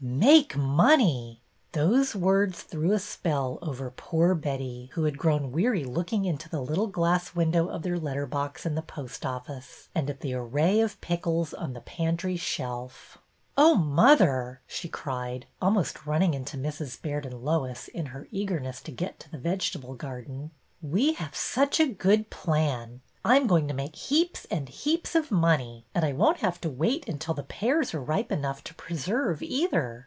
Make 0.03 0.57
money!" 0.57 1.41
Those 1.73 2.15
words 2.15 2.63
threw 2.63 2.91
a 2.91 2.97
spell 2.97 3.59
over 3.61 3.91
poor 3.91 4.33
Betty, 4.33 4.89
who 4.93 5.03
had 5.03 5.17
grown 5.19 5.51
weary 5.51 5.83
looking 5.83 6.25
into 6.25 6.49
the 6.49 6.59
little 6.61 6.87
glass 6.87 7.35
window 7.35 7.67
of 7.67 7.83
their 7.83 7.99
letter 7.99 8.25
box 8.25 8.65
in 8.65 8.73
the 8.73 8.81
post 8.81 9.27
office 9.27 9.89
and 9.93 10.09
at 10.09 10.21
the 10.21 10.33
array 10.33 10.81
of 10.81 10.99
pickles 11.01 11.53
on 11.53 11.73
the 11.73 11.81
pantry 11.81 12.35
shelf. 12.35 13.19
Oh, 13.55 13.75
mother," 13.75 14.61
she 14.65 14.89
cried, 14.89 15.45
almost 15.61 16.07
running 16.07 16.33
into 16.33 16.57
Mrs. 16.57 16.99
Baird 16.99 17.25
and 17.27 17.45
Lois, 17.45 17.87
in 17.87 18.07
her 18.07 18.27
eagerness 18.31 18.81
to 18.81 18.91
get 18.91 19.19
to 19.19 19.29
the 19.31 19.37
vegetable 19.37 19.93
garden. 19.93 20.49
''We 20.83 21.13
have 21.17 21.35
such 21.35 21.79
a 21.79 21.85
good 21.85 22.31
plan. 22.31 23.01
I 23.23 23.35
'm 23.35 23.45
going 23.45 23.67
to 23.67 23.75
make 23.75 23.95
heaps 23.95 24.45
and 24.49 24.67
heaps 24.67 25.13
of 25.13 25.29
money, 25.29 25.85
and 25.93 26.03
I 26.03 26.11
won't 26.11 26.37
have 26.37 26.59
to 26.61 26.71
wait 26.71 27.07
until 27.07 27.35
the 27.35 27.43
pears 27.43 27.93
are 27.93 28.01
ripe 28.01 28.31
enough 28.31 28.63
to 28.63 28.73
preserve, 28.73 29.43
either. 29.43 29.91